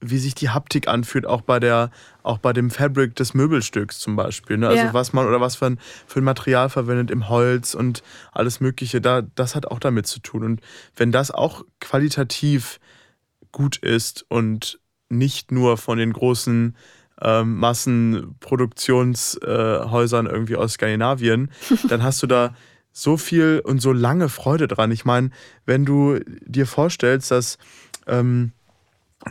[0.00, 1.90] wie sich die Haptik anfühlt, auch bei der,
[2.22, 4.56] auch bei dem Fabric des Möbelstücks zum Beispiel.
[4.56, 4.68] Ne?
[4.68, 4.94] Also ja.
[4.94, 9.00] was man oder was für ein, für ein Material verwendet im Holz und alles Mögliche,
[9.00, 10.44] da, das hat auch damit zu tun.
[10.44, 10.60] Und
[10.94, 12.78] wenn das auch qualitativ
[13.50, 16.74] gut ist und nicht nur von den großen
[17.20, 21.50] ähm, Massenproduktionshäusern äh, irgendwie aus Skandinavien,
[21.88, 22.54] dann hast du da
[22.92, 24.90] so viel und so lange Freude dran.
[24.90, 25.30] Ich meine,
[25.66, 27.58] wenn du dir vorstellst, dass
[28.06, 28.52] ähm,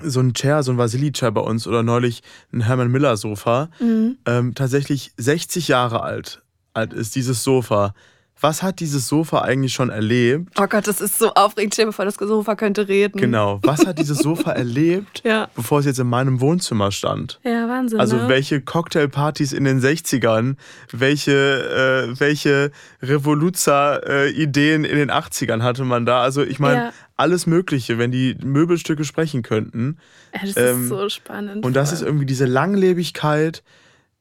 [0.03, 4.17] so ein Chair, so ein Vasili-Chair bei uns oder neulich ein Herman Miller-Sofa, mhm.
[4.25, 6.41] ähm, tatsächlich 60 Jahre alt,
[6.73, 7.93] alt ist dieses Sofa
[8.39, 10.53] was hat dieses Sofa eigentlich schon erlebt?
[10.59, 11.73] Oh Gott, das ist so aufregend.
[11.73, 13.19] Stell dir vor, das Sofa könnte reden.
[13.19, 13.59] Genau.
[13.63, 15.49] Was hat dieses Sofa erlebt, ja.
[15.55, 17.39] bevor es jetzt in meinem Wohnzimmer stand?
[17.43, 17.99] Ja, Wahnsinn.
[17.99, 18.27] Also ne?
[18.27, 20.55] welche Cocktailpartys in den 60ern,
[20.91, 22.71] welche, äh, welche
[23.01, 26.21] Revoluzer-Ideen in den 80ern hatte man da?
[26.21, 26.93] Also ich meine, ja.
[27.15, 29.97] alles Mögliche, wenn die Möbelstücke sprechen könnten.
[30.33, 31.65] Ja, das ähm, ist so spannend.
[31.65, 33.63] Und das ist irgendwie diese Langlebigkeit,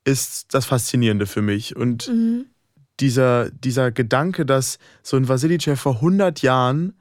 [0.05, 1.77] ist das Faszinierende für mich.
[1.77, 2.47] Und mhm
[3.01, 6.95] dieser, dieser Gedanke, dass so ein Vasilicev vor 100 Jahren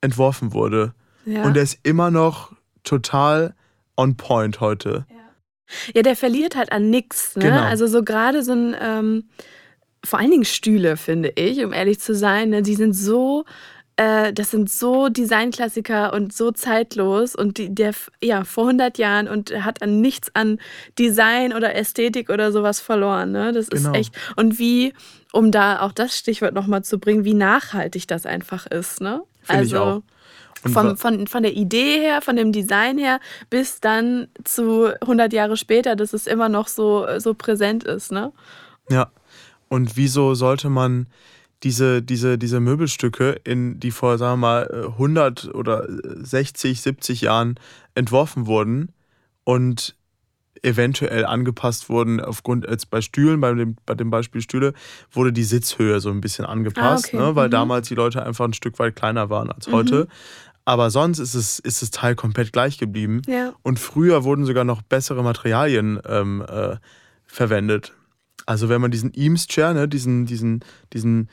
[0.00, 1.42] entworfen wurde ja.
[1.44, 2.52] und er ist immer noch
[2.84, 3.54] total
[3.96, 5.06] on point heute.
[5.08, 5.16] Ja,
[5.94, 7.36] ja der verliert halt an nichts.
[7.36, 7.44] Ne?
[7.44, 7.62] Genau.
[7.62, 9.24] Also so gerade so ein, ähm,
[10.04, 12.62] vor allen Dingen Stühle, finde ich, um ehrlich zu sein, ne?
[12.62, 13.44] die sind so
[13.96, 19.26] äh, das sind so Designklassiker und so zeitlos und die, der ja vor 100 Jahren
[19.26, 20.58] und hat an nichts an
[20.98, 23.32] Design oder Ästhetik oder sowas verloren.
[23.32, 23.52] Ne?
[23.52, 23.90] Das genau.
[23.90, 24.92] ist echt und wie
[25.32, 29.00] um da auch das Stichwort nochmal zu bringen, wie nachhaltig das einfach ist.
[29.00, 29.22] Ne?
[29.42, 30.02] Finde also, ich auch.
[30.72, 35.56] Von, von, von der Idee her, von dem Design her, bis dann zu 100 Jahre
[35.56, 38.10] später, dass es immer noch so, so präsent ist.
[38.10, 38.32] Ne?
[38.90, 39.12] Ja.
[39.68, 41.06] Und wieso sollte man
[41.66, 47.58] diese, diese, diese Möbelstücke, in, die vor, sagen wir mal, 100 oder 60, 70 Jahren
[47.96, 48.92] entworfen wurden
[49.42, 49.96] und
[50.62, 54.74] eventuell angepasst wurden aufgrund, jetzt bei Stühlen, bei dem, bei dem Beispiel Stühle,
[55.10, 57.16] wurde die Sitzhöhe so ein bisschen angepasst, ah, okay.
[57.16, 57.52] ne, weil mhm.
[57.52, 60.04] damals die Leute einfach ein Stück weit kleiner waren als heute.
[60.04, 60.08] Mhm.
[60.64, 63.22] Aber sonst ist es, ist das Teil komplett gleich geblieben.
[63.26, 63.54] Ja.
[63.64, 66.76] Und früher wurden sogar noch bessere Materialien ähm, äh,
[67.26, 67.92] verwendet.
[68.46, 71.28] Also wenn man diesen Eames-Chair, ne, diesen, diesen, diesen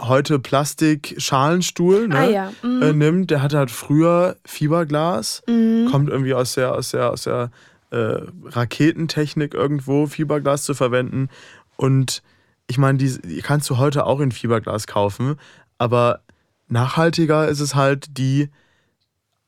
[0.00, 2.52] heute Plastik-Schalenstuhl ne, ah, ja.
[2.62, 2.82] mhm.
[2.82, 5.88] äh, nimmt, der hatte halt früher Fiberglas, mhm.
[5.90, 7.50] kommt irgendwie aus der, aus der, aus der
[7.90, 11.28] äh, Raketentechnik irgendwo, Fiberglas zu verwenden.
[11.76, 12.22] Und
[12.66, 15.36] ich meine, die, die kannst du heute auch in Fiberglas kaufen,
[15.78, 16.20] aber
[16.68, 18.50] nachhaltiger ist es halt, die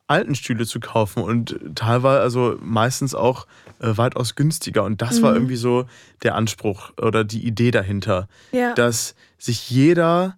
[0.07, 3.47] alten Stühle zu kaufen und teilweise, also meistens auch
[3.81, 4.83] äh, weitaus günstiger.
[4.83, 5.23] Und das mhm.
[5.23, 5.85] war irgendwie so
[6.23, 8.73] der Anspruch oder die Idee dahinter, ja.
[8.73, 10.37] dass sich jeder,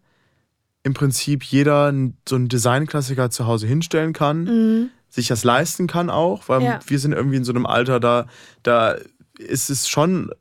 [0.84, 1.94] im Prinzip jeder
[2.28, 4.90] so einen Designklassiker zu Hause hinstellen kann, mhm.
[5.10, 6.80] sich das leisten kann auch, weil ja.
[6.86, 8.28] wir sind irgendwie in so einem Alter, da,
[8.64, 8.96] da
[9.38, 10.32] ist es schon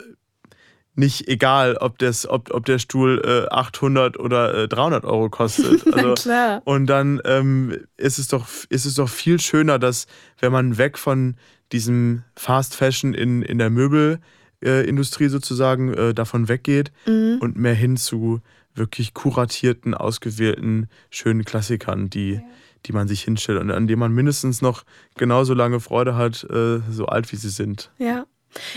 [0.95, 5.83] nicht egal, ob, das, ob, ob der Stuhl äh, 800 oder äh, 300 Euro kostet.
[5.93, 6.63] Also, klar.
[6.65, 10.07] Und dann ähm, ist, es doch, ist es doch viel schöner, dass
[10.39, 11.37] wenn man weg von
[11.73, 17.39] diesem Fast Fashion in, in der Möbelindustrie äh, sozusagen äh, davon weggeht mhm.
[17.41, 18.41] und mehr hin zu
[18.75, 22.43] wirklich kuratierten, ausgewählten, schönen Klassikern, die, ja.
[22.87, 24.85] die man sich hinstellt und an denen man mindestens noch
[25.17, 27.91] genauso lange Freude hat, äh, so alt wie sie sind.
[27.99, 28.25] Ja.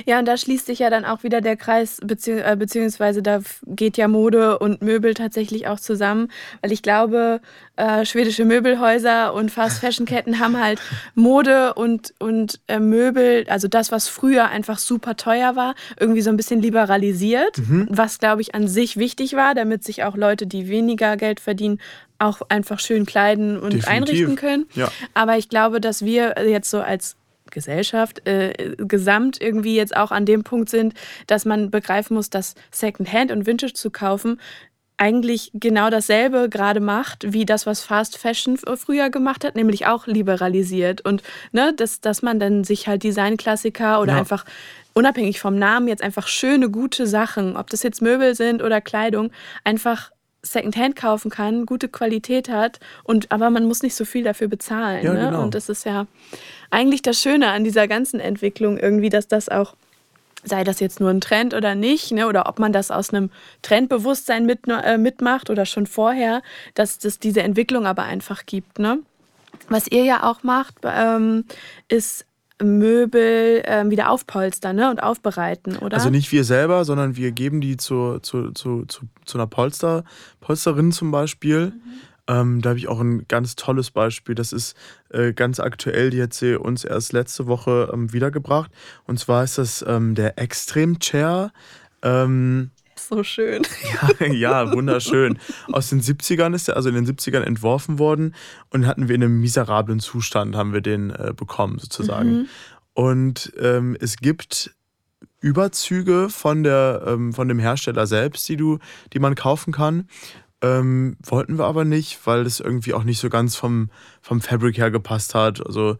[0.05, 3.39] Ja, und da schließt sich ja dann auch wieder der Kreis, bezieh äh, beziehungsweise da
[3.65, 6.29] geht ja Mode und Möbel tatsächlich auch zusammen,
[6.61, 7.41] weil ich glaube,
[7.75, 10.79] äh, schwedische Möbelhäuser und Fast-Fashion-Ketten haben halt
[11.13, 16.29] Mode und, und äh, Möbel, also das, was früher einfach super teuer war, irgendwie so
[16.29, 17.87] ein bisschen liberalisiert, mhm.
[17.89, 21.79] was, glaube ich, an sich wichtig war, damit sich auch Leute, die weniger Geld verdienen,
[22.17, 23.89] auch einfach schön kleiden und Definitiv.
[23.89, 24.65] einrichten können.
[24.73, 24.89] Ja.
[25.13, 27.17] Aber ich glaube, dass wir jetzt so als
[27.55, 30.93] Gesellschaft äh, gesamt irgendwie jetzt auch an dem Punkt sind,
[31.25, 34.39] dass man begreifen muss, dass Secondhand und Vintage zu kaufen
[34.97, 40.07] eigentlich genau dasselbe gerade macht, wie das, was Fast Fashion früher gemacht hat, nämlich auch
[40.07, 41.01] liberalisiert.
[41.01, 44.19] Und ne, dass, dass man dann sich halt Designklassiker oder ja.
[44.19, 44.45] einfach
[44.93, 49.31] unabhängig vom Namen jetzt einfach schöne, gute Sachen, ob das jetzt Möbel sind oder Kleidung,
[49.65, 50.11] einfach
[50.45, 55.03] Secondhand kaufen kann, gute Qualität hat und aber man muss nicht so viel dafür bezahlen.
[55.03, 55.25] Ja, ne?
[55.25, 55.43] genau.
[55.43, 56.07] Und das ist ja
[56.69, 59.75] eigentlich das Schöne an dieser ganzen Entwicklung irgendwie, dass das auch
[60.47, 63.31] sei das jetzt nur ein Trend oder nicht, ne, oder ob man das aus einem
[63.63, 66.41] Trendbewusstsein mit, äh, mitmacht oder schon vorher,
[66.75, 68.77] dass es diese Entwicklung aber einfach gibt.
[68.77, 68.99] Ne?
[69.69, 71.45] Was ihr ja auch macht, ähm,
[71.87, 72.25] ist
[72.61, 74.89] Möbel ähm, wieder aufpolstern ne?
[74.89, 75.97] und aufbereiten, oder?
[75.97, 80.03] Also nicht wir selber, sondern wir geben die zu, zu, zu, zu, zu einer Polster,
[80.39, 81.67] Polsterin zum Beispiel.
[81.67, 81.73] Mhm.
[82.27, 84.35] Ähm, da habe ich auch ein ganz tolles Beispiel.
[84.35, 84.75] Das ist
[85.09, 88.71] äh, ganz aktuell, die hat sie uns erst letzte Woche ähm, wiedergebracht.
[89.05, 91.51] Und zwar ist das ähm, der Extrem Chair.
[92.01, 93.63] Ähm, so schön.
[94.19, 95.39] Ja, ja, wunderschön.
[95.71, 98.35] Aus den 70ern ist er, also in den 70ern entworfen worden
[98.69, 102.31] und hatten wir in einem miserablen Zustand, haben wir den äh, bekommen sozusagen.
[102.31, 102.47] Mhm.
[102.93, 104.75] Und ähm, es gibt
[105.41, 108.79] Überzüge von, der, ähm, von dem Hersteller selbst, die, du,
[109.13, 110.07] die man kaufen kann.
[110.61, 113.89] Ähm, wollten wir aber nicht, weil das irgendwie auch nicht so ganz vom,
[114.21, 115.65] vom Fabric her gepasst hat.
[115.65, 115.97] Also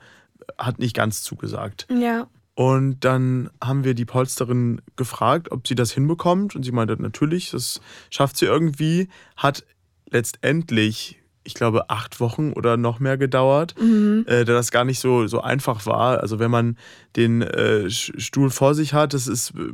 [0.57, 1.87] hat nicht ganz zugesagt.
[1.89, 2.27] Ja.
[2.55, 6.55] Und dann haben wir die Polsterin gefragt, ob sie das hinbekommt.
[6.55, 9.09] Und sie meinte, natürlich, das schafft sie irgendwie.
[9.35, 9.65] Hat
[10.09, 14.23] letztendlich, ich glaube, acht Wochen oder noch mehr gedauert, mhm.
[14.27, 16.21] äh, da das gar nicht so, so einfach war.
[16.21, 16.77] Also wenn man
[17.17, 19.73] den äh, Stuhl vor sich hat, das ist äh,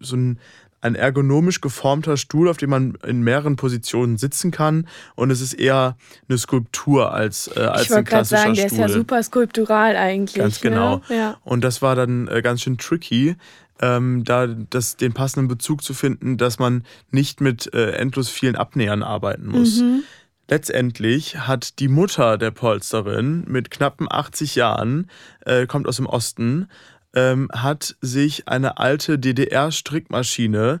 [0.00, 0.40] so ein
[0.80, 4.86] ein ergonomisch geformter Stuhl, auf dem man in mehreren Positionen sitzen kann.
[5.16, 5.96] Und es ist eher
[6.28, 10.36] eine Skulptur als, äh, als ich ein klassischer sagen, der ist ja super skulptural eigentlich.
[10.36, 11.02] Ganz genau.
[11.08, 11.16] Ne?
[11.16, 11.36] Ja.
[11.44, 13.36] Und das war dann äh, ganz schön tricky.
[13.80, 18.56] Ähm, da das, den passenden Bezug zu finden, dass man nicht mit äh, endlos vielen
[18.56, 19.80] Abnähern arbeiten muss.
[19.80, 20.02] Mhm.
[20.50, 25.08] Letztendlich hat die Mutter der Polsterin mit knappen 80 Jahren,
[25.44, 26.68] äh, kommt aus dem Osten,
[27.18, 30.80] ähm, hat sich eine alte DDR-Strickmaschine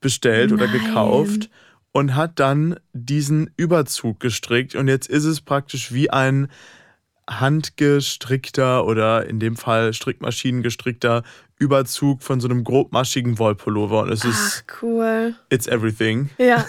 [0.00, 0.60] bestellt Nein.
[0.60, 1.50] oder gekauft
[1.92, 4.74] und hat dann diesen Überzug gestrickt.
[4.74, 6.48] Und jetzt ist es praktisch wie ein
[7.28, 11.22] handgestrickter oder in dem Fall strickmaschinengestrickter
[11.58, 14.02] Überzug von so einem grobmaschigen Wollpullover.
[14.02, 14.64] Und es Ach, ist.
[14.82, 15.34] cool.
[15.50, 16.30] It's everything.
[16.38, 16.64] Ja.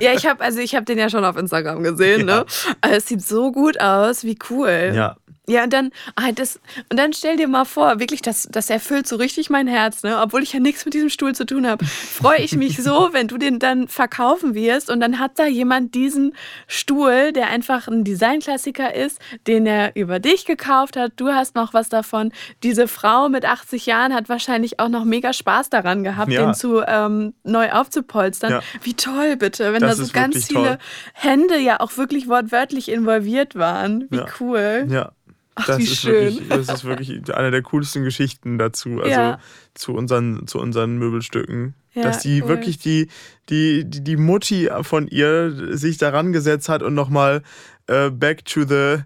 [0.00, 2.40] Ja, ich habe also ich habe den ja schon auf Instagram gesehen, ja.
[2.40, 2.46] ne?
[2.82, 4.92] Es sieht so gut aus, wie cool.
[4.94, 5.16] Ja,
[5.50, 6.60] ja, und dann, ah, das,
[6.90, 10.20] und dann stell dir mal vor, wirklich, das, das erfüllt so richtig mein Herz, ne?
[10.20, 11.84] obwohl ich ja nichts mit diesem Stuhl zu tun habe.
[11.84, 15.96] Freue ich mich so, wenn du den dann verkaufen wirst und dann hat da jemand
[15.96, 16.34] diesen
[16.68, 21.14] Stuhl, der einfach ein Designklassiker ist, den er über dich gekauft hat.
[21.16, 22.30] Du hast noch was davon.
[22.62, 26.46] Diese Frau mit 80 Jahren hat wahrscheinlich auch noch mega Spaß daran gehabt, ja.
[26.46, 28.52] den zu ähm, neu aufzupolstern.
[28.52, 28.60] Ja.
[28.82, 30.78] Wie toll bitte, wenn das da so ganz viele toll.
[31.12, 34.06] Hände ja auch wirklich wortwörtlich involviert waren.
[34.10, 34.26] Wie ja.
[34.38, 34.86] cool.
[34.88, 35.10] Ja.
[35.54, 36.04] Ach, das, ist.
[36.04, 39.38] Wirklich, das ist wirklich eine der coolsten Geschichten dazu, also ja.
[39.74, 41.74] zu, unseren, zu unseren Möbelstücken.
[41.92, 42.48] Ja, dass die cool.
[42.48, 43.08] wirklich die,
[43.48, 47.42] die, die, die Mutti von ihr sich daran gesetzt hat und nochmal
[47.88, 48.98] äh, back to the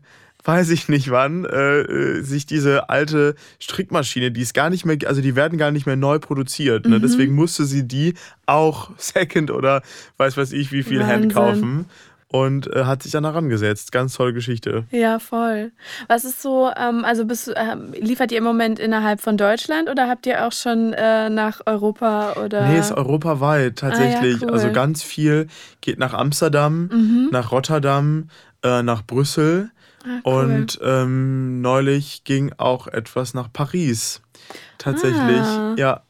[0.44, 4.98] weiß ich nicht wann, äh, äh, sich diese alte Strickmaschine, die ist gar nicht mehr,
[5.06, 6.84] also die werden gar nicht mehr neu produziert.
[6.84, 6.98] Ne?
[6.98, 7.02] Mhm.
[7.02, 9.82] Deswegen musste sie die auch Second oder
[10.18, 11.14] weiß weiß ich wie viel Wahnsinn.
[11.14, 11.86] Hand kaufen
[12.34, 13.92] und äh, hat sich dann herangesetzt.
[13.92, 14.86] Ganz tolle Geschichte.
[14.90, 15.70] Ja, voll.
[16.08, 20.08] Was ist so, ähm, also bist, äh, liefert ihr im Moment innerhalb von Deutschland oder
[20.08, 22.66] habt ihr auch schon äh, nach Europa oder?
[22.66, 24.38] Nee, ist europaweit tatsächlich.
[24.38, 24.52] Ah, ja, cool.
[24.52, 25.46] Also ganz viel
[25.80, 27.28] geht nach Amsterdam, mhm.
[27.30, 28.30] nach Rotterdam,
[28.64, 29.70] äh, nach Brüssel.
[30.04, 30.32] Ah, cool.
[30.34, 34.22] Und ähm, neulich ging auch etwas nach Paris.
[34.78, 36.02] Tatsächlich, ah, ja.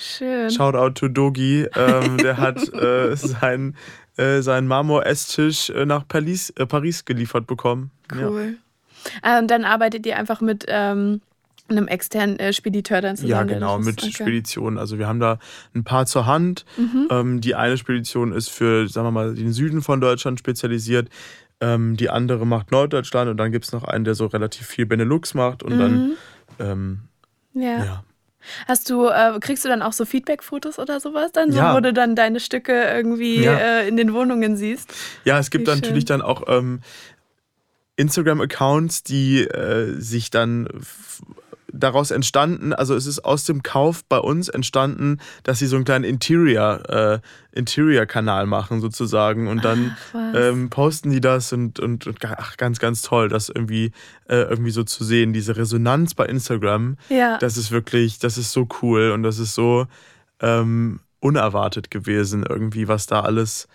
[0.00, 0.48] Schön.
[0.50, 1.66] Shoutout to Dogi.
[1.76, 3.76] Ähm, der hat äh, sein
[4.18, 7.90] äh, seinen Marmor-Esstisch äh, nach Paris, äh, Paris geliefert bekommen.
[8.12, 8.56] Cool.
[9.22, 9.38] Ja.
[9.38, 11.20] Ähm, dann arbeitet ihr einfach mit ähm,
[11.68, 13.48] einem externen äh, Spediteur dann zusammen?
[13.48, 14.12] Ja, genau, mit okay.
[14.12, 14.78] Speditionen.
[14.78, 15.38] Also wir haben da
[15.74, 16.64] ein paar zur Hand.
[16.76, 17.08] Mhm.
[17.10, 21.08] Ähm, die eine Spedition ist für, sagen wir mal, den Süden von Deutschland spezialisiert.
[21.60, 24.86] Ähm, die andere macht Norddeutschland und dann gibt es noch einen, der so relativ viel
[24.86, 25.78] Benelux macht und mhm.
[25.78, 26.12] dann
[26.60, 26.98] ähm,
[27.54, 27.84] ja.
[27.84, 28.04] ja.
[28.66, 31.74] Hast du, äh, kriegst du dann auch so Feedback-Fotos oder sowas dann, so, ja.
[31.74, 33.80] wo du dann deine Stücke irgendwie ja.
[33.80, 34.92] äh, in den Wohnungen siehst?
[35.24, 36.20] Ja, es gibt Wie natürlich schön.
[36.20, 36.80] dann auch ähm,
[37.96, 40.68] Instagram-Accounts, die äh, sich dann
[41.72, 45.84] daraus entstanden, also es ist aus dem Kauf bei uns entstanden, dass sie so einen
[45.84, 47.18] kleinen Interior, äh,
[47.52, 52.78] Interior-Kanal machen sozusagen und dann ach, ähm, posten die das und, und, und, ach, ganz,
[52.78, 53.92] ganz toll, das irgendwie,
[54.28, 55.32] äh, irgendwie so zu sehen.
[55.32, 57.38] Diese Resonanz bei Instagram, ja.
[57.38, 59.86] das ist wirklich, das ist so cool und das ist so
[60.40, 63.68] ähm, unerwartet gewesen, irgendwie, was da alles,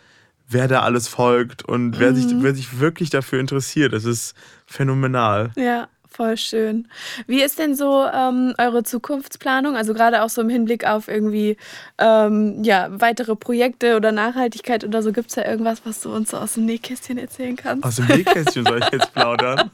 [0.47, 2.15] wer da alles folgt und wer, mhm.
[2.15, 3.93] sich, wer sich wirklich dafür interessiert.
[3.93, 4.33] Das ist
[4.65, 5.51] phänomenal.
[5.55, 5.87] Ja.
[6.13, 6.87] Voll schön.
[7.25, 9.75] Wie ist denn so ähm, eure Zukunftsplanung?
[9.75, 11.57] Also gerade auch so im Hinblick auf irgendwie
[11.97, 15.11] ähm, ja, weitere Projekte oder Nachhaltigkeit oder so.
[15.11, 17.83] Gibt es da irgendwas, was du uns so aus dem Nähkästchen erzählen kannst?
[17.83, 19.71] Aus dem Nähkästchen soll ich jetzt plaudern?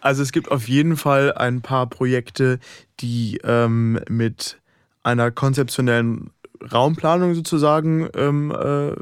[0.00, 2.58] also es gibt auf jeden Fall ein paar Projekte,
[3.00, 4.56] die ähm, mit
[5.02, 6.30] einer konzeptionellen
[6.72, 8.94] Raumplanung sozusagen ähm, äh,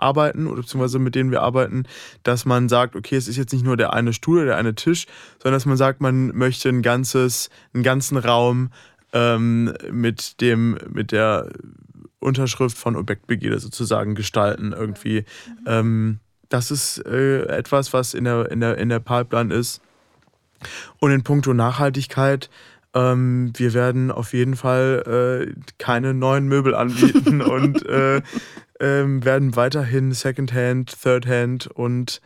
[0.00, 1.84] arbeiten oder beziehungsweise mit denen wir arbeiten,
[2.22, 4.74] dass man sagt, okay, es ist jetzt nicht nur der eine Stuhl oder der eine
[4.74, 5.06] Tisch,
[5.42, 8.70] sondern dass man sagt, man möchte ein ganzes, einen ganzen Raum
[9.12, 11.50] ähm, mit dem, mit der
[12.20, 15.24] Unterschrift von Objektbegierde sozusagen gestalten irgendwie.
[15.66, 19.80] Ähm, das ist äh, etwas, was in der, in, der, in der Pipeline ist.
[20.98, 22.50] Und in puncto Nachhaltigkeit,
[22.92, 28.20] ähm, wir werden auf jeden Fall äh, keine neuen Möbel anbieten und äh,
[28.80, 32.20] ähm, werden weiterhin Secondhand, Thirdhand und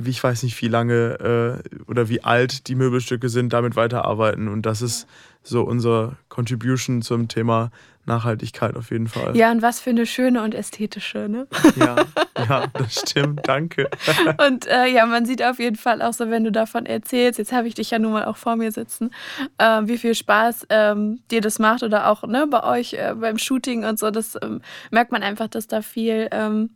[0.00, 4.48] wie ich weiß nicht, wie lange äh, oder wie alt die Möbelstücke sind, damit weiterarbeiten.
[4.48, 5.06] Und das ist
[5.42, 7.70] so unser Contribution zum Thema
[8.06, 9.36] Nachhaltigkeit auf jeden Fall.
[9.36, 11.46] Ja, und was für eine schöne und ästhetische, ne?
[11.76, 11.96] Ja,
[12.48, 13.88] ja das stimmt, danke.
[14.46, 17.52] Und äh, ja, man sieht auf jeden Fall auch so, wenn du davon erzählst, jetzt
[17.52, 19.10] habe ich dich ja nun mal auch vor mir sitzen,
[19.58, 23.38] äh, wie viel Spaß ähm, dir das macht oder auch ne, bei euch äh, beim
[23.38, 26.70] Shooting und so, das ähm, merkt man einfach, dass da viel ähm,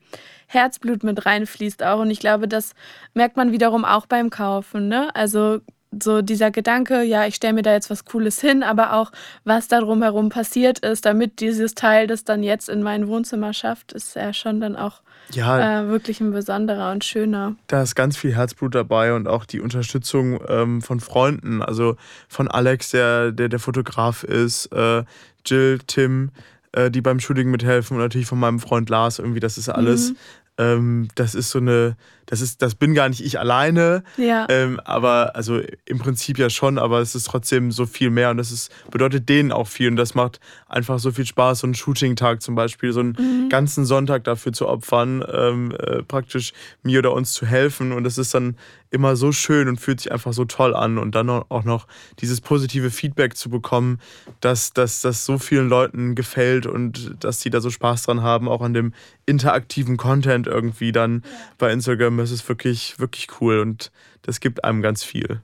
[0.46, 2.00] Herzblut mit reinfließt auch.
[2.00, 2.72] Und ich glaube, das
[3.14, 4.88] merkt man wiederum auch beim Kaufen.
[4.88, 5.14] Ne?
[5.14, 5.61] Also
[6.02, 9.12] so dieser Gedanke, ja, ich stelle mir da jetzt was Cooles hin, aber auch,
[9.44, 13.92] was da drumherum passiert ist, damit dieses Teil das dann jetzt in mein Wohnzimmer schafft,
[13.92, 15.02] ist ja schon dann auch
[15.33, 17.57] ja, äh, wirklich ein besonderer und schöner.
[17.66, 21.96] Da ist ganz viel Herzblut dabei und auch die Unterstützung ähm, von Freunden, also
[22.28, 25.04] von Alex, der der, der Fotograf ist, äh,
[25.46, 26.30] Jill, Tim,
[26.74, 30.10] äh, die beim Shooting mithelfen und natürlich von meinem Freund Lars irgendwie, das ist alles.
[30.10, 30.16] Mhm.
[30.56, 34.04] Ähm, das ist so eine, das ist, das bin gar nicht ich alleine.
[34.16, 34.46] Ja.
[34.48, 38.37] Ähm, aber also im Prinzip ja schon, aber es ist trotzdem so viel mehr und
[38.37, 41.74] das ist, bedeutet denen auch viel und das macht einfach so viel Spaß, so einen
[41.74, 43.48] Shooting-Tag zum Beispiel, so einen mhm.
[43.48, 46.52] ganzen Sonntag dafür zu opfern, ähm, äh, praktisch
[46.84, 48.56] mir oder uns zu helfen und das ist dann
[48.94, 51.87] immer so schön und fühlt sich einfach so toll an und dann auch noch
[52.20, 54.00] dieses positive Feedback zu bekommen,
[54.40, 58.62] dass, das so vielen Leuten gefällt und dass sie da so Spaß dran haben, auch
[58.62, 58.94] an dem
[59.26, 61.30] interaktiven Content irgendwie dann ja.
[61.59, 63.90] bei Instagram es ist wirklich, wirklich cool und
[64.22, 65.40] das gibt einem ganz viel.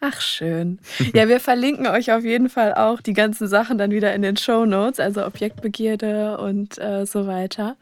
[0.00, 0.78] Ach, schön.
[1.14, 4.36] Ja, wir verlinken euch auf jeden Fall auch die ganzen Sachen dann wieder in den
[4.36, 7.76] Show Notes, also Objektbegierde und äh, so weiter.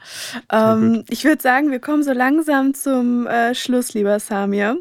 [0.51, 4.79] Ähm, ich würde sagen, wir kommen so langsam zum äh, Schluss, lieber Samir.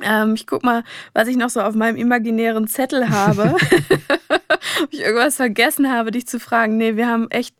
[0.00, 3.56] Ähm, ich guck mal, was ich noch so auf meinem imaginären Zettel habe.
[4.82, 6.76] Ob ich irgendwas vergessen habe, dich zu fragen.
[6.76, 7.54] Nee, wir haben echt,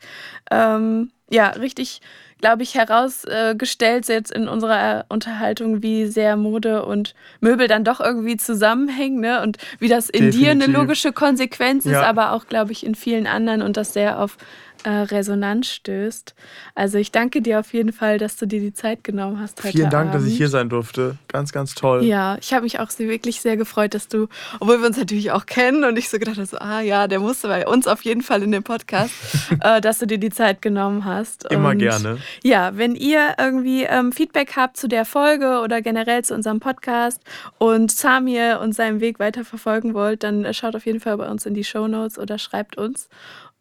[0.51, 2.01] ähm, ja, richtig
[2.43, 8.37] glaube ich, herausgestellt jetzt in unserer Unterhaltung, wie sehr Mode und Möbel dann doch irgendwie
[8.37, 9.41] zusammenhängen ne?
[9.41, 10.41] und wie das in Definitiv.
[10.41, 12.03] dir eine logische Konsequenz ist, ja.
[12.03, 14.37] aber auch, glaube ich, in vielen anderen und das sehr auf
[14.85, 16.35] äh, Resonanz stößt.
[16.75, 19.77] Also ich danke dir auf jeden Fall, dass du dir die Zeit genommen hast heute
[19.77, 20.23] Vielen Dank, Abend.
[20.23, 21.17] dass ich hier sein durfte.
[21.29, 22.05] Ganz, ganz toll.
[22.05, 24.29] Ja, ich habe mich auch wirklich sehr gefreut, dass du,
[24.61, 27.21] obwohl wir uns natürlich auch kennen und ich so gedacht habe, so, ah ja, der
[27.21, 29.13] musste bei uns auf jeden Fall in dem Podcast,
[29.61, 31.51] äh, dass du dir die Zeit genommen hast.
[31.51, 32.19] Immer und, gerne.
[32.43, 37.21] Ja, wenn ihr irgendwie ähm, Feedback habt zu der Folge oder generell zu unserem Podcast
[37.59, 41.55] und Samir und seinem Weg weiterverfolgen wollt, dann schaut auf jeden Fall bei uns in
[41.55, 43.09] die Show Notes oder schreibt uns.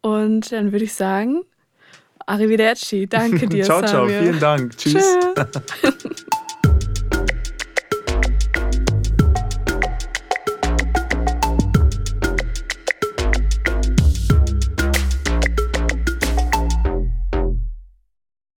[0.02, 1.42] Und dann würde ich sagen,
[2.26, 3.06] Arrivederci.
[3.06, 4.06] Danke dir, Ciao, ciao.
[4.06, 4.76] Vielen Dank.
[4.76, 5.18] Tschüss.